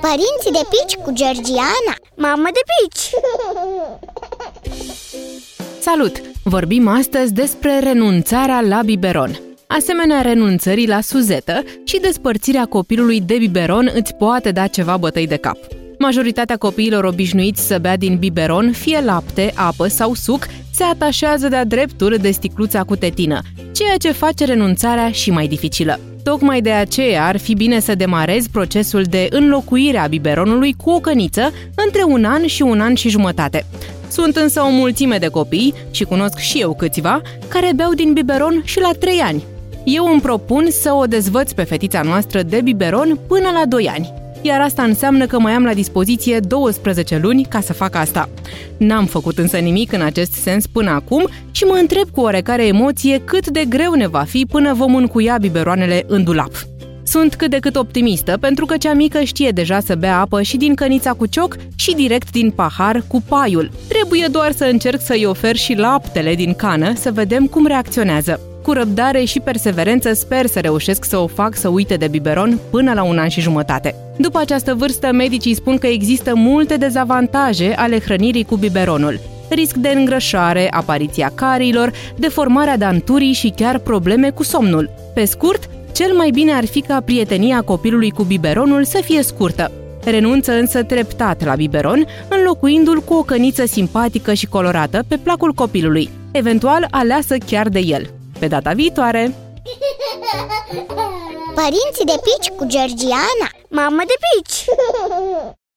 [0.00, 3.10] Părinții de pici cu Georgiana Mamă de pici!
[5.80, 6.20] Salut!
[6.42, 9.40] Vorbim astăzi despre renunțarea la biberon.
[9.66, 15.36] Asemenea renunțării la suzetă și despărțirea copilului de biberon îți poate da ceva bătăi de
[15.36, 15.58] cap.
[15.98, 21.64] Majoritatea copiilor obișnuiți să bea din biberon, fie lapte, apă sau suc, se atașează de-a
[21.64, 23.40] dreptul de sticluța cu tetină,
[23.72, 26.00] ceea ce face renunțarea și mai dificilă.
[26.30, 31.00] Tocmai de aceea ar fi bine să demarezi procesul de înlocuire a biberonului cu o
[31.00, 33.66] căniță între un an și un an și jumătate.
[34.10, 38.62] Sunt însă o mulțime de copii, și cunosc și eu câțiva, care beau din biberon
[38.64, 39.44] și la 3 ani.
[39.84, 44.25] Eu îmi propun să o dezvăț pe fetița noastră de biberon până la 2 ani
[44.46, 48.28] iar asta înseamnă că mai am la dispoziție 12 luni ca să fac asta.
[48.76, 53.22] N-am făcut însă nimic în acest sens până acum și mă întreb cu oarecare emoție
[53.24, 56.50] cât de greu ne va fi până vom încuia biberoanele în dulap.
[57.02, 60.56] Sunt cât de cât optimistă, pentru că cea mică știe deja să bea apă și
[60.56, 63.70] din cănița cu cioc și direct din pahar cu paiul.
[63.88, 68.40] Trebuie doar să încerc să-i ofer și laptele din cană să vedem cum reacționează.
[68.66, 72.92] Cu răbdare și perseverență sper să reușesc să o fac să uite de biberon până
[72.92, 73.94] la un an și jumătate.
[74.18, 79.88] După această vârstă, medicii spun că există multe dezavantaje ale hrănirii cu biberonul risc de
[79.88, 84.90] îngrășare, apariția carilor, deformarea danturii și chiar probleme cu somnul.
[85.14, 89.70] Pe scurt, cel mai bine ar fi ca prietenia copilului cu biberonul să fie scurtă.
[90.04, 96.08] Renunță însă treptat la biberon, înlocuindu-l cu o căniță simpatică și colorată pe placul copilului,
[96.32, 98.10] eventual aleasă chiar de el.
[98.38, 99.34] Pe data viitoare!
[101.54, 104.64] Părinții de pici cu Georgiana Mamă de pici!